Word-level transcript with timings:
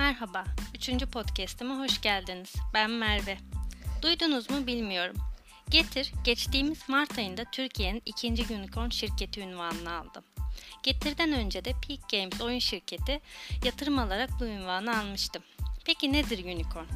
Merhaba, 0.00 0.44
üçüncü 0.74 1.06
podcast'ime 1.06 1.74
hoş 1.74 2.00
geldiniz. 2.00 2.54
Ben 2.74 2.90
Merve. 2.90 3.38
Duydunuz 4.02 4.50
mu 4.50 4.66
bilmiyorum. 4.66 5.16
Getir, 5.70 6.12
geçtiğimiz 6.24 6.88
Mart 6.88 7.18
ayında 7.18 7.44
Türkiye'nin 7.52 8.02
ikinci 8.06 8.54
unicorn 8.54 8.88
şirketi 8.88 9.40
ünvanını 9.40 9.92
aldı. 9.92 10.22
Getir'den 10.82 11.32
önce 11.32 11.64
de 11.64 11.72
Peak 11.72 12.08
Games 12.10 12.40
oyun 12.40 12.58
şirketi 12.58 13.20
yatırım 13.64 13.98
alarak 13.98 14.30
bu 14.40 14.44
ünvanı 14.44 14.98
almıştım. 14.98 15.42
Peki 15.84 16.12
nedir 16.12 16.44
unicorn? 16.44 16.86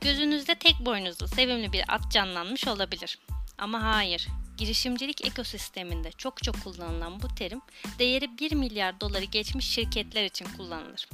Gözünüzde 0.00 0.54
tek 0.54 0.80
boynuzlu, 0.80 1.28
sevimli 1.28 1.72
bir 1.72 1.84
at 1.88 2.12
canlanmış 2.12 2.68
olabilir. 2.68 3.18
Ama 3.58 3.82
hayır, 3.82 4.28
girişimcilik 4.56 5.26
ekosisteminde 5.26 6.12
çok 6.12 6.42
çok 6.42 6.64
kullanılan 6.64 7.22
bu 7.22 7.28
terim 7.34 7.60
değeri 7.98 8.38
1 8.38 8.52
milyar 8.52 9.00
doları 9.00 9.24
geçmiş 9.24 9.70
şirketler 9.70 10.24
için 10.24 10.46
kullanılır. 10.56 11.08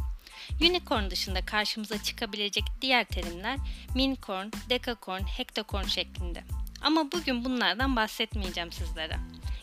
Unicorn 0.61 1.11
dışında 1.11 1.47
karşımıza 1.47 2.03
çıkabilecek 2.03 2.65
diğer 2.80 3.05
terimler 3.05 3.59
mincorn, 3.95 4.47
decacorn, 4.70 5.23
hectacorn 5.23 5.87
şeklinde. 5.87 6.45
Ama 6.83 7.12
bugün 7.12 7.45
bunlardan 7.45 7.97
bahsetmeyeceğim 7.97 8.73
sizlere. 8.73 9.17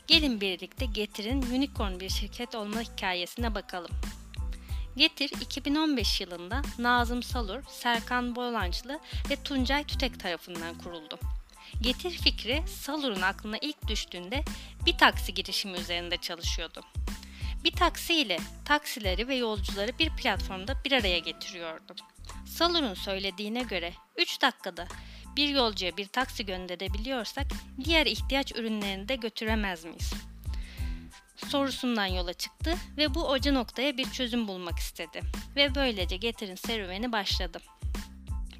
Gelin 0.07 0.41
birlikte 0.41 0.85
Getir'in 0.85 1.41
unicorn 1.41 1.99
bir 1.99 2.09
şirket 2.09 2.55
olma 2.55 2.81
hikayesine 2.81 3.55
bakalım. 3.55 3.91
Getir 4.98 5.31
2015 5.41 6.21
yılında 6.21 6.62
Nazım 6.80 7.23
Salur, 7.23 7.63
Serkan 7.70 8.35
Bolançlı 8.35 8.99
ve 9.29 9.35
Tuncay 9.35 9.84
Tütek 9.84 10.20
tarafından 10.20 10.77
kuruldu. 10.77 11.20
Getir 11.82 12.12
fikri 12.12 12.63
Salur'un 12.68 13.21
aklına 13.21 13.57
ilk 13.57 13.88
düştüğünde 13.88 14.43
bir 14.85 14.98
taksi 14.98 15.34
girişimi 15.34 15.77
üzerinde 15.77 16.18
çalışıyordu. 16.18 16.82
Bir 17.63 17.71
taksi 17.71 18.13
ile 18.13 18.37
taksileri 18.65 19.27
ve 19.27 19.35
yolcuları 19.35 19.99
bir 19.99 20.09
platformda 20.09 20.84
bir 20.85 20.91
araya 20.91 21.20
getiriyordu. 21.20 21.95
Salur'un 22.45 22.93
söylediğine 22.93 23.62
göre 23.62 23.93
3 24.18 24.41
dakikada 24.41 24.87
bir 25.35 25.49
yolcuya 25.49 25.98
bir 25.98 26.07
taksi 26.07 26.45
gönderebiliyorsak 26.45 27.48
diğer 27.84 28.05
ihtiyaç 28.05 28.55
ürünlerini 28.55 29.07
de 29.07 29.15
götüremez 29.15 29.85
miyiz? 29.85 30.13
Sorusundan 31.35 32.05
yola 32.05 32.34
çıktı 32.34 32.76
ve 32.98 33.15
bu 33.15 33.27
oca 33.27 33.51
noktaya 33.51 33.98
bir 33.98 34.12
çözüm 34.12 34.48
bulmak 34.48 34.79
istedi 34.79 35.21
ve 35.55 35.75
böylece 35.75 36.18
Getir'in 36.18 36.55
serüveni 36.55 37.12
başladı. 37.12 37.59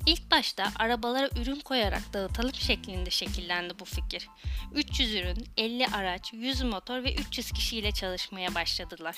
İlk 0.06 0.32
başta 0.32 0.72
arabalara 0.76 1.30
ürün 1.42 1.60
koyarak 1.60 2.14
dağıtalım 2.14 2.54
şeklinde 2.54 3.10
şekillendi 3.10 3.80
bu 3.80 3.86
fikir. 3.86 4.30
300 4.74 5.16
ürün, 5.16 5.46
50 5.58 5.88
araç, 5.88 6.34
100 6.34 6.62
motor 6.62 7.04
ve 7.04 7.16
300 7.16 7.52
kişiyle 7.52 7.92
çalışmaya 7.92 8.56
başladılar. 8.56 9.16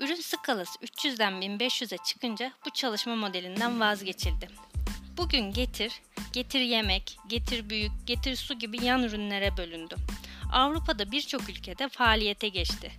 Ürün 0.00 0.14
skalası 0.14 0.78
300'den 0.78 1.32
1500'e 1.32 1.98
çıkınca 2.04 2.52
bu 2.66 2.70
çalışma 2.70 3.16
modelinden 3.16 3.80
vazgeçildi. 3.80 4.48
Bugün 5.16 5.52
getir, 5.52 5.92
getir 6.32 6.60
yemek, 6.60 7.18
getir 7.28 7.70
büyük, 7.70 7.92
getir 8.06 8.36
su 8.36 8.58
gibi 8.58 8.84
yan 8.84 9.02
ürünlere 9.02 9.56
bölündü. 9.56 9.96
Avrupa'da 10.52 11.10
birçok 11.10 11.48
ülkede 11.48 11.88
faaliyete 11.88 12.48
geçti. 12.48 12.92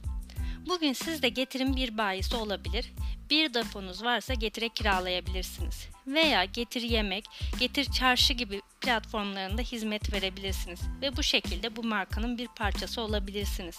Bugün 0.68 0.94
siz 0.94 1.22
de 1.22 1.30
getirin 1.30 1.76
bir 1.76 1.98
bayisi 1.98 2.36
olabilir. 2.36 2.94
Bir 3.30 3.54
deponuz 3.54 4.04
varsa 4.04 4.34
getire 4.34 4.70
kiralayabilirsiniz. 4.70 5.88
Veya 6.08 6.46
getir 6.46 6.82
yemek, 6.82 7.26
getir 7.60 7.92
çarşı 7.92 8.34
gibi 8.34 8.62
platformlarında 8.82 9.62
hizmet 9.62 10.14
verebilirsiniz. 10.14 10.80
Ve 11.02 11.18
bu 11.18 11.24
şekilde 11.24 11.76
bu 11.76 11.84
markanın 11.84 12.38
bir 12.38 12.48
parçası 12.48 13.02
olabilirsiniz. 13.02 13.78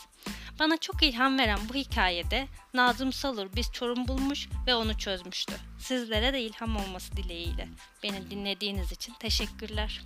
Bana 0.59 0.77
çok 0.77 1.03
ilham 1.03 1.39
veren 1.39 1.59
bu 1.69 1.75
hikayede 1.75 2.47
Nazım 2.75 3.13
Salur 3.13 3.53
bir 3.57 3.63
çorum 3.63 4.09
bulmuş 4.09 4.49
ve 4.67 4.75
onu 4.75 4.99
çözmüştü. 4.99 5.55
Sizlere 5.79 6.33
de 6.33 6.43
ilham 6.43 6.77
olması 6.77 7.17
dileğiyle. 7.17 7.69
Beni 8.03 8.31
dinlediğiniz 8.31 8.93
için 8.93 9.15
teşekkürler. 9.15 10.01